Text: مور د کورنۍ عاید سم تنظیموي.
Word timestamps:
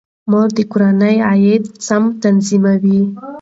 مور 0.29 0.47
د 0.57 0.59
کورنۍ 0.71 1.15
عاید 1.27 1.63
سم 1.87 2.03
تنظیموي. 2.21 3.01